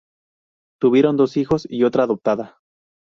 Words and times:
Tuvieron 0.81 1.15
dos 1.15 1.37
hijos 1.37 1.67
y 1.69 1.83
otra 1.83 2.05
adoptada. 2.05 2.57